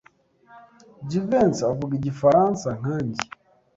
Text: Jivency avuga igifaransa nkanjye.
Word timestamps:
Jivency 1.09 1.61
avuga 1.71 1.93
igifaransa 1.99 2.67
nkanjye. 2.79 3.21